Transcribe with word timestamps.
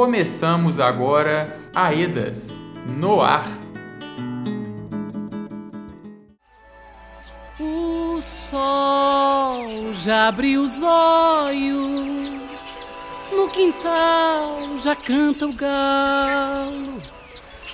começamos 0.00 0.80
agora 0.80 1.60
Aedas 1.76 2.58
no 2.86 3.20
ar. 3.20 3.50
O 7.60 8.18
sol 8.22 9.92
já 9.92 10.28
abriu 10.28 10.62
os 10.62 10.80
olhos, 10.82 12.40
no 13.30 13.50
quintal 13.50 14.78
já 14.78 14.96
canta 14.96 15.44
o 15.44 15.52
galo, 15.52 16.98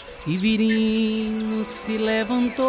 Severino 0.02 1.64
se 1.64 1.96
levantou 1.96 2.66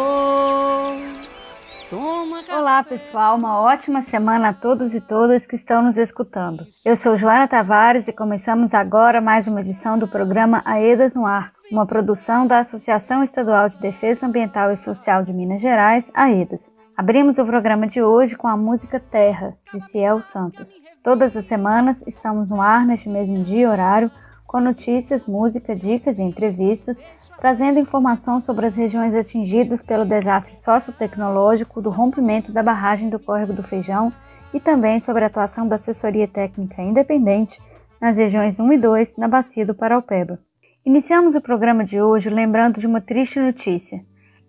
Olá, 2.52 2.84
pessoal. 2.84 3.34
Uma 3.34 3.60
ótima 3.60 4.02
semana 4.02 4.50
a 4.50 4.52
todos 4.52 4.94
e 4.94 5.00
todas 5.00 5.46
que 5.46 5.56
estão 5.56 5.80
nos 5.80 5.96
escutando. 5.96 6.66
Eu 6.84 6.94
sou 6.94 7.16
Joana 7.16 7.48
Tavares 7.48 8.06
e 8.06 8.12
começamos 8.12 8.74
agora 8.74 9.22
mais 9.22 9.46
uma 9.46 9.62
edição 9.62 9.98
do 9.98 10.06
programa 10.06 10.60
Aedas 10.66 11.14
no 11.14 11.24
Ar, 11.24 11.50
uma 11.72 11.86
produção 11.86 12.46
da 12.46 12.58
Associação 12.58 13.22
Estadual 13.22 13.70
de 13.70 13.78
Defesa 13.78 14.26
Ambiental 14.26 14.70
e 14.70 14.76
Social 14.76 15.24
de 15.24 15.32
Minas 15.32 15.62
Gerais, 15.62 16.10
AEDAS. 16.12 16.70
Abrimos 16.94 17.38
o 17.38 17.46
programa 17.46 17.86
de 17.86 18.02
hoje 18.02 18.36
com 18.36 18.48
a 18.48 18.56
música 18.56 19.00
Terra, 19.00 19.56
de 19.72 19.80
Ciel 19.86 20.22
Santos. 20.22 20.68
Todas 21.02 21.34
as 21.38 21.46
semanas 21.46 22.04
estamos 22.06 22.50
no 22.50 22.60
ar 22.60 22.84
neste 22.84 23.08
mesmo 23.08 23.42
dia 23.44 23.60
e 23.60 23.66
horário, 23.66 24.10
com 24.46 24.60
notícias, 24.60 25.26
música, 25.26 25.74
dicas 25.74 26.18
e 26.18 26.22
entrevistas 26.22 26.98
trazendo 27.38 27.78
informação 27.78 28.40
sobre 28.40 28.66
as 28.66 28.76
regiões 28.76 29.14
atingidas 29.14 29.82
pelo 29.82 30.04
desastre 30.04 30.56
sociotecnológico 30.56 31.80
do 31.80 31.88
rompimento 31.88 32.52
da 32.52 32.62
barragem 32.62 33.08
do 33.08 33.18
Córrego 33.18 33.52
do 33.52 33.62
Feijão 33.62 34.12
e 34.52 34.58
também 34.58 34.98
sobre 34.98 35.22
a 35.22 35.28
atuação 35.28 35.66
da 35.66 35.76
assessoria 35.76 36.26
técnica 36.26 36.82
independente 36.82 37.60
nas 38.00 38.16
regiões 38.16 38.58
1 38.58 38.72
e 38.72 38.78
2 38.78 39.16
na 39.16 39.28
bacia 39.28 39.64
do 39.64 39.74
Paraupeba. 39.74 40.38
Iniciamos 40.84 41.34
o 41.34 41.40
programa 41.40 41.84
de 41.84 42.00
hoje 42.00 42.30
lembrando 42.30 42.80
de 42.80 42.86
uma 42.86 43.00
triste 43.00 43.38
notícia. 43.38 44.00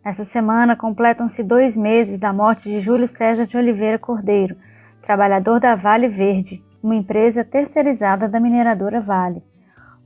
Nessa 0.04 0.24
semana 0.24 0.76
completam-se 0.76 1.44
dois 1.44 1.76
meses 1.76 2.20
da 2.20 2.32
morte 2.32 2.70
de 2.70 2.80
Júlio 2.80 3.08
César 3.08 3.46
de 3.46 3.58
Oliveira 3.58 4.00
Cordeiro, 4.00 4.56
trabalhador 5.02 5.60
da 5.60 5.76
Vale 5.76 6.08
Verde, 6.08 6.64
uma 6.82 6.96
empresa 6.96 7.44
terceirizada 7.44 8.28
da 8.28 8.40
mineradora 8.40 9.02
Vale. 9.02 9.44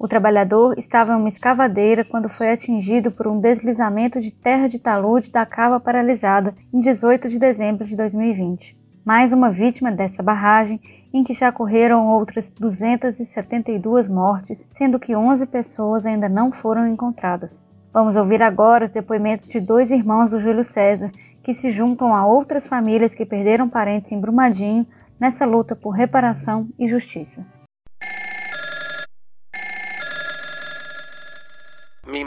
O 0.03 0.07
trabalhador 0.09 0.77
estava 0.77 1.13
em 1.13 1.15
uma 1.15 1.29
escavadeira 1.29 2.03
quando 2.03 2.27
foi 2.27 2.51
atingido 2.51 3.09
por 3.09 3.25
um 3.25 3.39
deslizamento 3.39 4.19
de 4.19 4.31
terra 4.31 4.67
de 4.67 4.77
talude 4.77 5.31
da 5.31 5.45
cava 5.45 5.79
paralisada 5.79 6.53
em 6.73 6.81
18 6.81 7.29
de 7.29 7.39
dezembro 7.39 7.87
de 7.87 7.95
2020. 7.95 8.77
Mais 9.05 9.31
uma 9.31 9.49
vítima 9.49 9.93
dessa 9.93 10.21
barragem, 10.21 10.81
em 11.13 11.23
que 11.23 11.33
já 11.33 11.53
correram 11.53 12.05
outras 12.05 12.49
272 12.49 14.09
mortes, 14.09 14.69
sendo 14.73 14.99
que 14.99 15.15
11 15.15 15.45
pessoas 15.45 16.05
ainda 16.05 16.27
não 16.27 16.51
foram 16.51 16.85
encontradas. 16.85 17.63
Vamos 17.93 18.17
ouvir 18.17 18.41
agora 18.41 18.83
os 18.83 18.91
depoimentos 18.91 19.47
de 19.47 19.61
dois 19.61 19.89
irmãos 19.89 20.31
do 20.31 20.41
Júlio 20.41 20.65
César, 20.65 21.13
que 21.41 21.53
se 21.53 21.69
juntam 21.69 22.13
a 22.13 22.27
outras 22.27 22.67
famílias 22.67 23.13
que 23.13 23.25
perderam 23.25 23.69
parentes 23.69 24.11
em 24.11 24.19
Brumadinho 24.19 24.85
nessa 25.17 25.45
luta 25.45 25.77
por 25.77 25.91
reparação 25.91 26.67
e 26.77 26.89
justiça. 26.89 27.52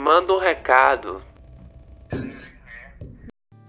Manda 0.07 0.33
um 0.33 0.39
recado. 0.39 1.21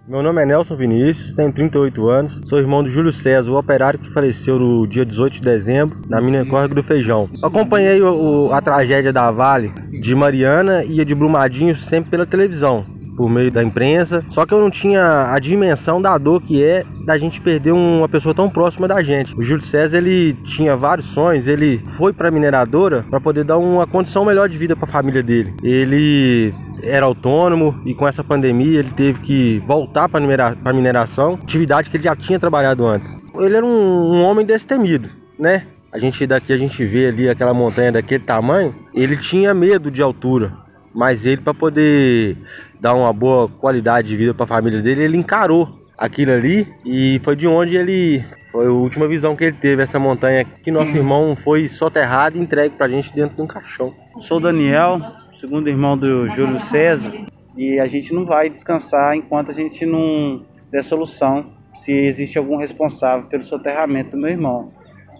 Meu 0.07 0.23
nome 0.23 0.41
é 0.41 0.47
Nelson 0.47 0.77
Vinícius, 0.77 1.35
tenho 1.35 1.53
38 1.53 2.09
anos, 2.09 2.41
sou 2.45 2.61
irmão 2.61 2.83
do 2.83 2.89
Júlio 2.89 3.13
César, 3.13 3.51
o 3.51 3.59
operário 3.59 3.99
que 3.99 4.09
faleceu 4.09 4.57
no 4.57 4.87
dia 4.87 5.05
18 5.05 5.35
de 5.35 5.43
dezembro 5.43 6.01
na 6.09 6.21
mina 6.21 6.47
Córrego 6.47 6.77
do 6.77 6.83
Feijão. 6.83 7.29
Acompanhei 7.43 8.01
o, 8.01 8.47
o, 8.47 8.53
a 8.53 8.63
tragédia 8.63 9.13
da 9.13 9.31
Vale 9.33 9.71
de 10.01 10.15
Mariana 10.15 10.85
e 10.85 11.01
a 11.01 11.05
de 11.05 11.15
Brumadinho 11.15 11.75
sempre 11.75 12.13
pela 12.13 12.25
televisão 12.25 12.98
por 13.19 13.29
meio 13.29 13.51
da 13.51 13.65
imprensa. 13.65 14.25
Só 14.29 14.47
que 14.47 14.55
eu 14.55 14.61
não 14.61 14.71
tinha 14.71 15.33
a 15.33 15.39
dimensão 15.41 16.01
da 16.01 16.17
dor 16.17 16.41
que 16.41 16.63
é 16.63 16.85
da 17.05 17.19
gente 17.19 17.41
perder 17.41 17.73
uma 17.73 18.09
pessoa 18.09 18.33
tão 18.33 18.49
próxima 18.49 18.87
da 18.87 19.03
gente. 19.03 19.35
O 19.37 19.43
Júlio 19.43 19.65
César 19.65 19.99
ele 19.99 20.35
tinha 20.45 20.77
vários 20.77 21.09
sonhos, 21.09 21.49
ele 21.49 21.83
foi 21.97 22.13
para 22.13 22.31
mineradora 22.31 23.05
para 23.11 23.21
poder 23.21 23.43
dar 23.43 23.59
uma 23.59 23.89
condição 23.89 24.25
melhor 24.25 24.49
de 24.49 24.57
vida 24.57 24.77
para 24.77 24.89
a 24.89 24.93
família 24.93 25.21
dele. 25.21 25.53
Ele 25.65 26.55
era 26.81 27.07
autônomo 27.07 27.83
e 27.85 27.93
com 27.93 28.07
essa 28.07 28.23
pandemia 28.23 28.79
ele 28.79 28.93
teve 28.93 29.19
que 29.19 29.59
voltar 29.67 30.09
para 30.09 30.25
a 30.65 30.73
mineração, 30.73 31.33
atividade 31.43 31.91
que 31.91 31.97
ele 31.97 32.05
já 32.05 32.15
tinha 32.15 32.39
trabalhado 32.39 32.87
antes. 32.87 33.19
Ele 33.35 33.57
era 33.57 33.67
um, 33.67 34.13
um 34.15 34.23
homem 34.23 34.47
destemido, 34.47 35.11
né? 35.37 35.67
A 35.91 35.99
gente 35.99 36.25
daqui 36.25 36.53
a 36.53 36.57
gente 36.57 36.85
vê 36.85 37.07
ali 37.07 37.29
aquela 37.29 37.53
montanha 37.53 37.91
daquele 37.91 38.23
tamanho, 38.23 38.75
ele 38.95 39.17
tinha 39.17 39.53
medo 39.55 39.91
de 39.91 40.03
altura, 40.03 40.53
mas 40.99 41.25
ele 41.25 41.41
para 41.41 41.55
poder 41.55 42.37
dar 42.81 42.93
uma 42.93 43.13
boa 43.13 43.49
qualidade 43.49 44.09
de 44.09 44.17
vida 44.17 44.35
para 44.35 44.43
a 44.43 44.49
família 44.49 44.83
dele, 44.83 45.05
ele 45.05 45.17
encarou 45.17 45.79
aquilo 45.97 46.33
ali 46.33 46.67
e 46.85 47.21
foi 47.23 47.37
de 47.37 47.47
onde 47.47 47.77
ele 47.77 48.25
foi 48.51 48.67
a 48.67 48.73
última 48.73 49.07
visão 49.07 49.37
que 49.37 49.45
ele 49.45 49.57
teve 49.57 49.81
essa 49.81 50.01
montanha 50.01 50.45
que 50.45 50.73
nosso 50.73 50.97
irmão 50.97 51.37
foi 51.37 51.69
soterrado 51.69 52.37
e 52.37 52.41
entregue 52.41 52.75
para 52.75 52.87
a 52.87 52.89
gente 52.89 53.15
dentro 53.15 53.37
de 53.37 53.43
um 53.43 53.47
caixão. 53.47 53.95
Sou 54.19 54.41
Daniel, 54.41 55.01
segundo 55.39 55.69
irmão 55.69 55.97
do 55.97 56.29
Júlio 56.31 56.59
César, 56.59 57.13
e 57.57 57.79
a 57.79 57.87
gente 57.87 58.13
não 58.13 58.27
vai 58.27 58.51
descansar 58.51 59.15
enquanto 59.15 59.53
a 59.53 59.55
gente 59.55 59.87
não 59.87 60.45
der 60.69 60.83
solução 60.83 61.53
se 61.75 61.93
existe 61.93 62.39
algum 62.39 62.57
responsável 62.57 63.29
pelo 63.29 63.45
soterramento 63.45 64.11
do 64.11 64.17
meu 64.17 64.31
irmão, 64.31 64.73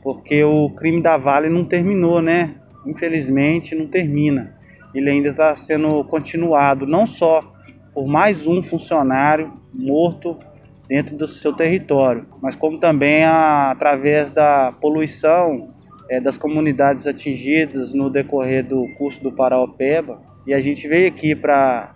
porque 0.03 0.43
o 0.43 0.71
crime 0.71 1.01
da 1.01 1.17
Vale 1.17 1.49
não 1.49 1.65
terminou, 1.65 2.21
né? 2.21 2.57
Infelizmente 2.85 3.77
não 3.77 3.87
termina 3.87 4.58
ele 4.95 5.11
ainda 5.11 5.31
está 5.31 5.55
sendo 5.55 6.03
continuado, 6.05 6.87
não 6.87 7.07
só 7.07 7.53
por 7.93 8.07
mais 8.07 8.47
um 8.47 8.63
funcionário 8.63 9.53
morto 9.75 10.37
dentro 10.89 11.17
do 11.17 11.27
seu 11.27 11.53
território, 11.53 12.27
mas 12.41 12.57
como 12.57 12.79
também 12.79 13.25
a, 13.25 13.71
através 13.71 14.31
da 14.31 14.73
poluição 14.81 15.69
é, 16.09 16.21
das 16.21 16.39
comunidades 16.39 17.07
atingidas 17.07 17.93
no 17.93 18.09
decorrer 18.09 18.67
do 18.67 18.89
curso 18.97 19.23
do 19.23 19.31
Paraopeba. 19.31 20.23
E 20.47 20.55
a 20.55 20.61
gente 20.61 20.89
veio 20.89 21.09
aqui 21.09 21.37
para 21.37 21.91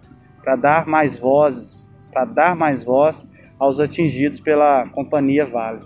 dar 0.60 0.86
mais 0.86 1.19
vozes, 1.19 1.88
para 2.12 2.26
dar 2.26 2.54
mais 2.54 2.84
voz 2.84 3.26
aos 3.58 3.81
atingidos 3.81 4.41
pela 4.41 4.86
Companhia 4.88 5.47
Vale. 5.47 5.81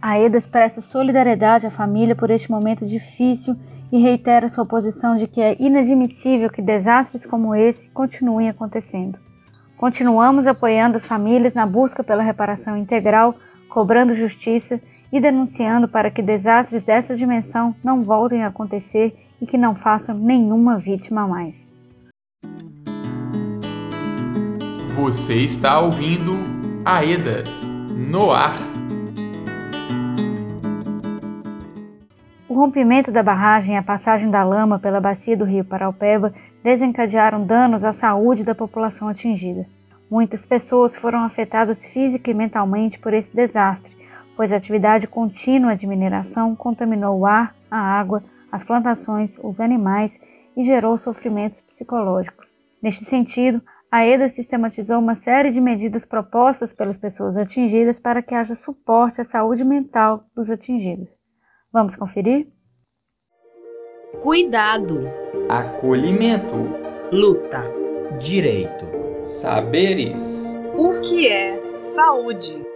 A 0.00 0.18
EDA 0.18 0.38
expressa 0.38 0.80
solidariedade 0.80 1.66
à 1.66 1.70
família 1.70 2.14
por 2.14 2.30
este 2.30 2.50
momento 2.50 2.86
difícil 2.86 3.56
e 3.90 3.98
reitera 3.98 4.48
sua 4.48 4.66
posição 4.66 5.16
de 5.16 5.26
que 5.26 5.40
é 5.40 5.56
inadmissível 5.58 6.50
que 6.50 6.62
desastres 6.62 7.24
como 7.24 7.54
esse 7.54 7.88
continuem 7.90 8.48
acontecendo. 8.48 9.18
Continuamos 9.76 10.46
apoiando 10.46 10.96
as 10.96 11.06
famílias 11.06 11.54
na 11.54 11.64
busca 11.64 12.02
pela 12.02 12.22
reparação 12.22 12.76
integral, 12.76 13.34
cobrando 13.68 14.14
justiça 14.14 14.80
e 15.12 15.20
denunciando 15.20 15.88
para 15.88 16.10
que 16.10 16.20
desastres 16.20 16.84
dessa 16.84 17.14
dimensão 17.14 17.74
não 17.82 18.02
voltem 18.02 18.42
a 18.42 18.48
acontecer 18.48 19.16
e 19.40 19.46
que 19.46 19.56
não 19.56 19.74
façam 19.74 20.16
nenhuma 20.18 20.78
vítima 20.78 21.22
a 21.22 21.28
mais. 21.28 21.70
Você 24.96 25.36
está 25.44 25.78
ouvindo 25.78 26.32
Aedas 26.84 27.68
no 28.10 28.32
ar. 28.32 28.77
Rompimento 32.58 33.12
da 33.12 33.22
barragem 33.22 33.76
e 33.76 33.78
a 33.78 33.82
passagem 33.84 34.28
da 34.30 34.42
lama 34.42 34.80
pela 34.80 35.00
bacia 35.00 35.36
do 35.36 35.44
rio 35.44 35.64
Paraupeba 35.64 36.34
desencadearam 36.60 37.46
danos 37.46 37.84
à 37.84 37.92
saúde 37.92 38.42
da 38.42 38.52
população 38.52 39.06
atingida. 39.06 39.64
Muitas 40.10 40.44
pessoas 40.44 40.96
foram 40.96 41.22
afetadas 41.22 41.86
física 41.86 42.32
e 42.32 42.34
mentalmente 42.34 42.98
por 42.98 43.14
esse 43.14 43.32
desastre, 43.32 43.96
pois 44.36 44.52
a 44.52 44.56
atividade 44.56 45.06
contínua 45.06 45.76
de 45.76 45.86
mineração 45.86 46.56
contaminou 46.56 47.20
o 47.20 47.26
ar, 47.26 47.54
a 47.70 47.78
água, 47.78 48.24
as 48.50 48.64
plantações, 48.64 49.38
os 49.40 49.60
animais 49.60 50.20
e 50.56 50.64
gerou 50.64 50.98
sofrimentos 50.98 51.60
psicológicos. 51.60 52.56
Neste 52.82 53.04
sentido, 53.04 53.62
a 53.88 54.04
EDA 54.04 54.28
sistematizou 54.28 54.98
uma 54.98 55.14
série 55.14 55.52
de 55.52 55.60
medidas 55.60 56.04
propostas 56.04 56.72
pelas 56.72 56.98
pessoas 56.98 57.36
atingidas 57.36 58.00
para 58.00 58.20
que 58.20 58.34
haja 58.34 58.56
suporte 58.56 59.20
à 59.20 59.24
saúde 59.24 59.64
mental 59.64 60.24
dos 60.34 60.50
atingidos. 60.50 61.27
Vamos 61.72 61.96
conferir? 61.96 62.48
Cuidado, 64.22 65.02
Acolhimento, 65.48 66.56
luta, 67.12 67.62
direito, 68.18 68.86
saberes. 69.26 70.20
o 70.76 71.00
que 71.00 71.28
é 71.28 71.78
saúde? 71.78 72.66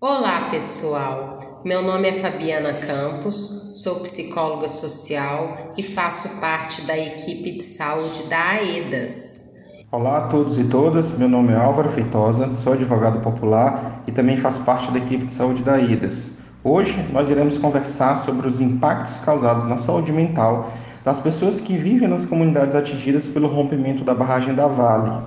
Olá, 0.00 0.48
pessoal. 0.50 1.36
Meu 1.64 1.82
nome 1.82 2.08
é 2.08 2.12
Fabiana 2.12 2.74
Campos, 2.74 3.82
sou 3.82 4.00
psicóloga 4.00 4.68
social 4.68 5.56
e 5.76 5.82
faço 5.82 6.40
parte 6.40 6.82
da 6.86 6.96
equipe 6.98 7.52
de 7.52 7.62
saúde 7.62 8.24
da 8.24 8.50
AEDAS. 8.50 9.48
Olá 9.90 10.18
a 10.18 10.28
todos 10.28 10.58
e 10.58 10.64
todas, 10.68 11.10
meu 11.16 11.28
nome 11.28 11.52
é 11.52 11.56
Álvaro 11.56 11.88
Feitosa, 11.90 12.54
sou 12.56 12.74
advogado 12.74 13.20
popular 13.20 14.02
e 14.06 14.12
também 14.12 14.36
faço 14.38 14.62
parte 14.64 14.90
da 14.92 14.98
equipe 14.98 15.26
de 15.26 15.34
saúde 15.34 15.62
da 15.62 15.74
AEDAS. 15.74 16.30
Hoje 16.68 16.94
nós 17.10 17.30
iremos 17.30 17.56
conversar 17.56 18.22
sobre 18.26 18.46
os 18.46 18.60
impactos 18.60 19.20
causados 19.20 19.66
na 19.66 19.78
saúde 19.78 20.12
mental 20.12 20.70
das 21.02 21.18
pessoas 21.18 21.62
que 21.62 21.74
vivem 21.78 22.06
nas 22.06 22.26
comunidades 22.26 22.76
atingidas 22.76 23.26
pelo 23.26 23.48
rompimento 23.48 24.04
da 24.04 24.14
barragem 24.14 24.54
da 24.54 24.66
Vale. 24.66 25.24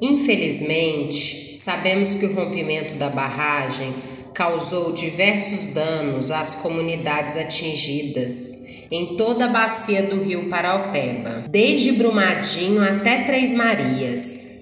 Infelizmente, 0.00 1.58
sabemos 1.58 2.14
que 2.14 2.26
o 2.26 2.34
rompimento 2.36 2.94
da 2.94 3.10
barragem 3.10 3.92
causou 4.32 4.92
diversos 4.92 5.74
danos 5.74 6.30
às 6.30 6.54
comunidades 6.54 7.36
atingidas 7.36 8.62
em 8.88 9.16
toda 9.16 9.46
a 9.46 9.48
bacia 9.48 10.04
do 10.04 10.22
rio 10.22 10.48
Paraupeba, 10.48 11.42
desde 11.50 11.90
Brumadinho 11.90 12.80
até 12.80 13.24
Três 13.24 13.52
Marias. 13.52 14.53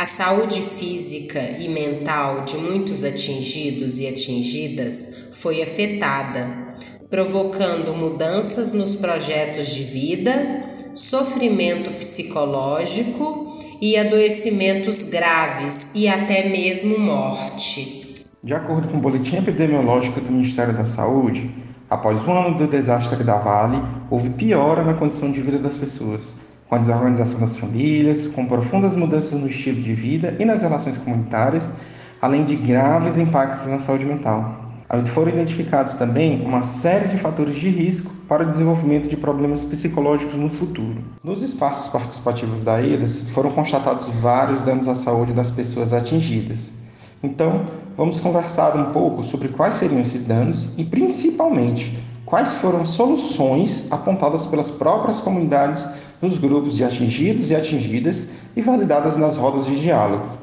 A 0.00 0.06
saúde 0.06 0.62
física 0.62 1.38
e 1.58 1.68
mental 1.68 2.40
de 2.40 2.56
muitos 2.56 3.04
atingidos 3.04 3.98
e 3.98 4.08
atingidas 4.08 5.28
foi 5.34 5.62
afetada, 5.62 6.48
provocando 7.10 7.94
mudanças 7.94 8.72
nos 8.72 8.96
projetos 8.96 9.66
de 9.66 9.84
vida, 9.84 10.32
sofrimento 10.94 11.90
psicológico 11.98 13.58
e 13.78 13.98
adoecimentos 13.98 15.02
graves 15.02 15.90
e 15.94 16.08
até 16.08 16.48
mesmo 16.48 16.98
morte. 16.98 18.24
De 18.42 18.54
acordo 18.54 18.88
com 18.88 18.96
o 18.96 19.00
boletim 19.02 19.36
epidemiológico 19.36 20.18
do 20.18 20.32
Ministério 20.32 20.74
da 20.74 20.86
Saúde, 20.86 21.54
após 21.90 22.26
um 22.26 22.32
ano 22.32 22.56
do 22.56 22.66
desastre 22.66 23.22
da 23.22 23.36
Vale, 23.36 23.82
houve 24.10 24.30
piora 24.30 24.82
na 24.82 24.94
condição 24.94 25.30
de 25.30 25.42
vida 25.42 25.58
das 25.58 25.76
pessoas, 25.76 26.22
com 26.70 26.76
a 26.76 26.78
desorganização 26.78 27.40
das 27.40 27.56
famílias, 27.56 28.28
com 28.28 28.46
profundas 28.46 28.94
mudanças 28.94 29.32
no 29.32 29.48
estilo 29.48 29.82
de 29.82 29.92
vida 29.92 30.36
e 30.38 30.44
nas 30.44 30.62
relações 30.62 30.96
comunitárias, 30.96 31.68
além 32.22 32.44
de 32.44 32.54
graves 32.54 33.18
impactos 33.18 33.66
na 33.66 33.80
saúde 33.80 34.04
mental. 34.04 34.70
Foram 35.06 35.32
identificados 35.32 35.94
também 35.94 36.44
uma 36.46 36.62
série 36.62 37.08
de 37.08 37.16
fatores 37.16 37.56
de 37.56 37.68
risco 37.68 38.12
para 38.28 38.44
o 38.44 38.46
desenvolvimento 38.46 39.08
de 39.08 39.16
problemas 39.16 39.64
psicológicos 39.64 40.36
no 40.36 40.48
futuro. 40.48 40.98
Nos 41.24 41.42
espaços 41.42 41.88
participativos 41.88 42.60
da 42.60 42.80
EDAS 42.80 43.22
foram 43.32 43.50
constatados 43.50 44.06
vários 44.20 44.60
danos 44.62 44.86
à 44.86 44.94
saúde 44.94 45.32
das 45.32 45.50
pessoas 45.50 45.92
atingidas. 45.92 46.72
Então, 47.20 47.66
vamos 47.96 48.20
conversar 48.20 48.76
um 48.76 48.92
pouco 48.92 49.24
sobre 49.24 49.48
quais 49.48 49.74
seriam 49.74 50.00
esses 50.00 50.22
danos 50.22 50.78
e, 50.78 50.84
principalmente, 50.84 52.00
quais 52.24 52.54
foram 52.54 52.82
as 52.82 52.88
soluções 52.88 53.88
apontadas 53.90 54.46
pelas 54.46 54.70
próprias 54.70 55.20
comunidades 55.20 55.86
nos 56.20 56.38
grupos 56.38 56.74
de 56.74 56.84
atingidos 56.84 57.50
e 57.50 57.54
atingidas 57.54 58.26
e 58.54 58.60
validadas 58.62 59.16
nas 59.16 59.36
rodas 59.36 59.66
de 59.66 59.80
diálogo. 59.80 60.38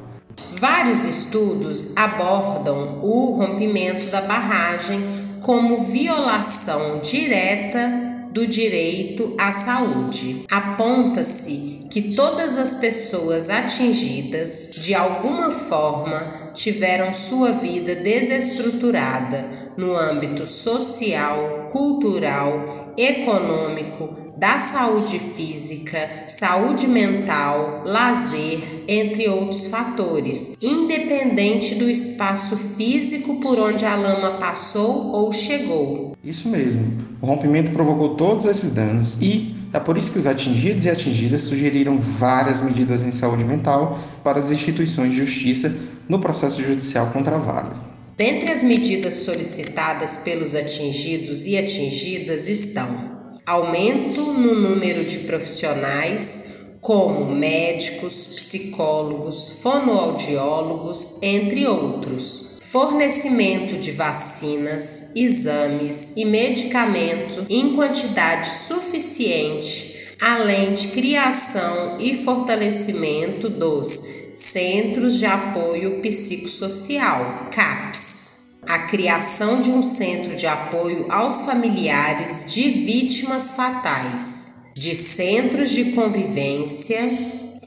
Vários 0.50 1.04
estudos 1.04 1.96
abordam 1.96 3.00
o 3.02 3.32
rompimento 3.32 4.06
da 4.06 4.22
barragem 4.22 5.00
como 5.40 5.78
violação 5.84 7.00
direta 7.02 8.08
do 8.32 8.46
direito 8.46 9.34
à 9.38 9.52
saúde. 9.52 10.44
Aponta-se 10.50 11.78
que 11.90 12.14
todas 12.14 12.58
as 12.58 12.74
pessoas 12.74 13.48
atingidas, 13.48 14.70
de 14.76 14.94
alguma 14.94 15.50
forma, 15.50 16.50
tiveram 16.52 17.12
sua 17.12 17.52
vida 17.52 17.94
desestruturada 17.94 19.48
no 19.76 19.96
âmbito 19.96 20.46
social, 20.46 21.68
cultural, 21.70 22.77
econômico, 22.98 24.28
da 24.36 24.58
saúde 24.58 25.18
física, 25.18 25.98
saúde 26.26 26.86
mental, 26.86 27.82
lazer, 27.86 28.84
entre 28.86 29.28
outros 29.28 29.66
fatores, 29.66 30.56
independente 30.62 31.74
do 31.74 31.88
espaço 31.88 32.56
físico 32.56 33.40
por 33.40 33.58
onde 33.58 33.84
a 33.84 33.94
lama 33.96 34.32
passou 34.32 35.12
ou 35.12 35.32
chegou. 35.32 36.16
Isso 36.22 36.48
mesmo. 36.48 36.98
O 37.20 37.26
rompimento 37.26 37.70
provocou 37.72 38.16
todos 38.16 38.46
esses 38.46 38.70
danos 38.70 39.16
e 39.20 39.56
é 39.72 39.80
por 39.80 39.98
isso 39.98 40.12
que 40.12 40.18
os 40.18 40.26
atingidos 40.26 40.84
e 40.84 40.90
atingidas 40.90 41.42
sugeriram 41.42 41.98
várias 41.98 42.60
medidas 42.60 43.02
em 43.02 43.10
saúde 43.10 43.44
mental 43.44 43.98
para 44.24 44.40
as 44.40 44.50
instituições 44.50 45.12
de 45.12 45.18
justiça 45.18 45.74
no 46.08 46.18
processo 46.18 46.62
judicial 46.62 47.08
contra 47.08 47.36
a 47.36 47.38
Vale. 47.38 47.87
Dentre 48.18 48.50
as 48.50 48.64
medidas 48.64 49.14
solicitadas 49.14 50.16
pelos 50.16 50.56
atingidos 50.56 51.46
e 51.46 51.56
atingidas 51.56 52.48
estão 52.48 53.38
aumento 53.46 54.32
no 54.32 54.56
número 54.56 55.04
de 55.04 55.20
profissionais, 55.20 56.78
como 56.80 57.32
médicos, 57.32 58.26
psicólogos, 58.34 59.60
fonoaudiólogos, 59.62 61.22
entre 61.22 61.64
outros. 61.68 62.58
Fornecimento 62.60 63.76
de 63.78 63.92
vacinas, 63.92 65.12
exames 65.14 66.14
e 66.16 66.24
medicamento 66.24 67.46
em 67.48 67.76
quantidade 67.76 68.48
suficiente, 68.48 70.16
além 70.20 70.72
de 70.72 70.88
criação 70.88 71.98
e 72.00 72.16
fortalecimento 72.16 73.48
dos 73.48 74.07
Centros 74.40 75.18
de 75.18 75.26
Apoio 75.26 76.00
Psicossocial, 76.00 77.48
CAPS 77.50 78.60
a 78.68 78.78
criação 78.86 79.60
de 79.60 79.68
um 79.72 79.82
centro 79.82 80.36
de 80.36 80.46
apoio 80.46 81.06
aos 81.10 81.44
familiares 81.44 82.44
de 82.46 82.70
vítimas 82.70 83.50
fatais, 83.50 84.72
de 84.76 84.94
centros 84.94 85.70
de 85.70 85.90
convivência 85.92 87.00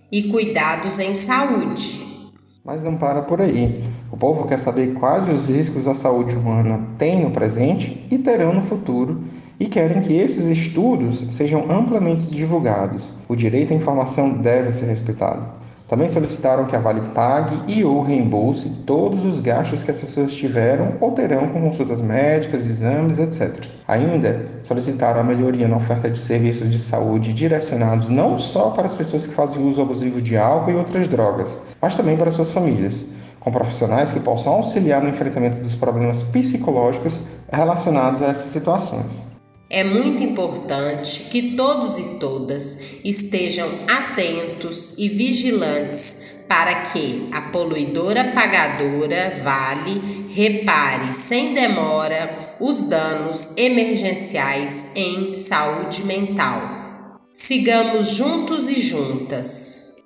e 0.09 0.23
cuidados 0.29 0.97
em 0.97 1.13
saúde. 1.13 2.31
Mas 2.63 2.81
não 2.81 2.95
para 2.95 3.21
por 3.21 3.41
aí. 3.41 3.83
O 4.09 4.15
povo 4.15 4.47
quer 4.47 4.59
saber 4.59 4.93
quais 4.93 5.27
os 5.27 5.49
riscos 5.49 5.87
a 5.87 5.93
saúde 5.93 6.35
humana 6.35 6.87
tem 6.97 7.21
no 7.21 7.31
presente 7.31 8.07
e 8.09 8.17
terão 8.17 8.53
no 8.53 8.63
futuro 8.63 9.25
e 9.59 9.65
querem 9.65 10.01
que 10.01 10.13
esses 10.13 10.45
estudos 10.45 11.25
sejam 11.31 11.69
amplamente 11.69 12.33
divulgados. 12.33 13.13
O 13.27 13.35
direito 13.35 13.73
à 13.73 13.75
informação 13.75 14.41
deve 14.41 14.71
ser 14.71 14.85
respeitado. 14.85 15.59
Também 15.91 16.07
solicitaram 16.07 16.63
que 16.67 16.73
a 16.73 16.79
Vale 16.79 17.01
pague 17.13 17.63
e 17.67 17.83
ou 17.83 18.01
reembolse 18.01 18.69
todos 18.85 19.25
os 19.25 19.41
gastos 19.41 19.83
que 19.83 19.91
as 19.91 19.97
pessoas 19.97 20.33
tiveram 20.33 20.93
ou 21.01 21.11
terão 21.11 21.49
com 21.49 21.63
consultas 21.63 22.01
médicas, 22.01 22.65
exames, 22.65 23.19
etc. 23.19 23.65
Ainda 23.89 24.45
solicitaram 24.63 25.19
a 25.19 25.23
melhoria 25.25 25.67
na 25.67 25.75
oferta 25.75 26.09
de 26.09 26.17
serviços 26.17 26.69
de 26.69 26.79
saúde 26.79 27.33
direcionados 27.33 28.07
não 28.07 28.39
só 28.39 28.69
para 28.69 28.85
as 28.85 28.95
pessoas 28.95 29.27
que 29.27 29.33
fazem 29.33 29.67
uso 29.67 29.81
abusivo 29.81 30.21
de 30.21 30.37
álcool 30.37 30.71
e 30.71 30.75
outras 30.75 31.09
drogas, 31.09 31.59
mas 31.81 31.93
também 31.93 32.15
para 32.15 32.31
suas 32.31 32.51
famílias, 32.51 33.05
com 33.41 33.51
profissionais 33.51 34.13
que 34.13 34.19
possam 34.21 34.53
auxiliar 34.53 35.03
no 35.03 35.09
enfrentamento 35.09 35.57
dos 35.57 35.75
problemas 35.75 36.23
psicológicos 36.23 37.19
relacionados 37.51 38.21
a 38.21 38.27
essas 38.27 38.47
situações. 38.47 39.30
É 39.73 39.85
muito 39.85 40.21
importante 40.21 41.29
que 41.29 41.55
todos 41.55 41.97
e 41.97 42.19
todas 42.19 42.99
estejam 43.05 43.69
atentos 43.87 44.97
e 44.97 45.07
vigilantes 45.07 46.43
para 46.45 46.81
que 46.81 47.29
a 47.31 47.39
poluidora 47.43 48.33
pagadora 48.33 49.31
Vale 49.41 50.27
repare 50.35 51.13
sem 51.13 51.53
demora 51.53 52.57
os 52.59 52.83
danos 52.83 53.55
emergenciais 53.55 54.91
em 54.93 55.33
saúde 55.33 56.03
mental. 56.03 56.59
Sigamos 57.31 58.17
juntos 58.17 58.67
e 58.67 58.77
juntas. 58.77 60.01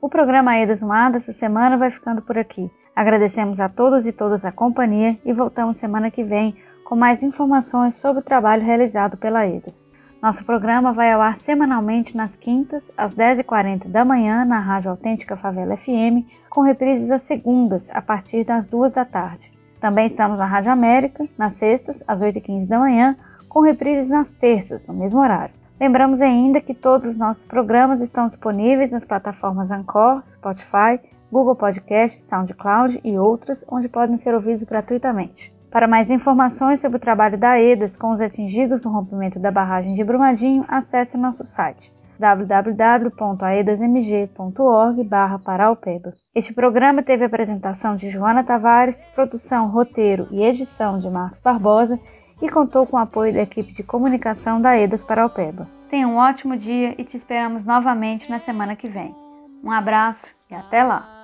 O 0.00 0.08
programa 0.08 0.52
Aidas 0.52 0.80
no 0.80 0.92
Ar 0.92 1.10
dessa 1.10 1.32
semana 1.32 1.76
vai 1.76 1.90
ficando 1.90 2.22
por 2.22 2.38
aqui. 2.38 2.70
Agradecemos 2.94 3.58
a 3.58 3.68
todos 3.68 4.06
e 4.06 4.12
todas 4.12 4.44
a 4.44 4.52
companhia 4.52 5.18
e 5.24 5.32
voltamos 5.32 5.78
semana 5.78 6.12
que 6.12 6.22
vem 6.22 6.54
com 6.88 6.96
mais 6.96 7.22
informações 7.22 7.96
sobre 7.96 8.20
o 8.20 8.24
trabalho 8.24 8.64
realizado 8.64 9.18
pela 9.18 9.46
EDAS. 9.46 9.86
Nosso 10.22 10.42
programa 10.42 10.90
vai 10.90 11.12
ao 11.12 11.20
ar 11.20 11.36
semanalmente 11.36 12.16
nas 12.16 12.34
quintas, 12.34 12.90
às 12.96 13.14
10h40 13.14 13.88
da 13.88 14.06
manhã, 14.06 14.42
na 14.46 14.58
Rádio 14.58 14.92
Autêntica 14.92 15.36
Favela 15.36 15.76
FM, 15.76 16.24
com 16.48 16.62
reprises 16.62 17.10
às 17.10 17.20
segundas, 17.20 17.90
a 17.90 18.00
partir 18.00 18.42
das 18.42 18.64
2 18.64 18.90
da 18.90 19.04
tarde. 19.04 19.52
Também 19.78 20.06
estamos 20.06 20.38
na 20.38 20.46
Rádio 20.46 20.72
América, 20.72 21.28
nas 21.36 21.56
sextas, 21.56 22.02
às 22.08 22.22
8h15 22.22 22.66
da 22.66 22.78
manhã, 22.78 23.18
com 23.50 23.60
reprises 23.60 24.08
nas 24.08 24.32
terças, 24.32 24.86
no 24.86 24.94
mesmo 24.94 25.20
horário. 25.20 25.54
Lembramos 25.78 26.22
ainda 26.22 26.58
que 26.58 26.72
todos 26.72 27.06
os 27.06 27.18
nossos 27.18 27.44
programas 27.44 28.00
estão 28.00 28.28
disponíveis 28.28 28.92
nas 28.92 29.04
plataformas 29.04 29.70
Anchor, 29.70 30.22
Spotify, 30.30 30.98
Google 31.30 31.54
Podcast, 31.54 32.22
SoundCloud 32.22 32.98
e 33.04 33.18
outras, 33.18 33.62
onde 33.70 33.90
podem 33.90 34.16
ser 34.16 34.34
ouvidos 34.34 34.62
gratuitamente. 34.62 35.57
Para 35.70 35.86
mais 35.86 36.10
informações 36.10 36.80
sobre 36.80 36.96
o 36.96 37.00
trabalho 37.00 37.36
da 37.36 37.60
EDAS 37.60 37.96
com 37.96 38.12
os 38.12 38.20
atingidos 38.20 38.82
no 38.82 38.90
rompimento 38.90 39.38
da 39.38 39.50
barragem 39.50 39.94
de 39.94 40.02
Brumadinho, 40.02 40.64
acesse 40.66 41.16
nosso 41.16 41.44
site 41.44 41.92
www.aedasmg.org 42.18 45.08
Paraupeba. 45.44 46.12
Este 46.34 46.52
programa 46.52 47.02
teve 47.02 47.24
apresentação 47.24 47.96
de 47.96 48.10
Joana 48.10 48.42
Tavares, 48.42 49.04
produção, 49.14 49.68
roteiro 49.68 50.26
e 50.32 50.42
edição 50.42 50.98
de 50.98 51.08
Marcos 51.08 51.40
Barbosa 51.40 51.98
e 52.42 52.48
contou 52.48 52.86
com 52.86 52.96
o 52.96 53.00
apoio 53.00 53.32
da 53.32 53.42
equipe 53.42 53.72
de 53.72 53.82
comunicação 53.82 54.60
da 54.60 54.76
EDAS 54.76 55.04
Paraupeba. 55.04 55.68
Tenha 55.88 56.08
um 56.08 56.16
ótimo 56.16 56.56
dia 56.56 56.94
e 56.98 57.04
te 57.04 57.16
esperamos 57.16 57.62
novamente 57.62 58.28
na 58.28 58.40
semana 58.40 58.74
que 58.74 58.88
vem. 58.88 59.14
Um 59.62 59.70
abraço 59.70 60.26
e 60.50 60.54
até 60.54 60.82
lá! 60.82 61.17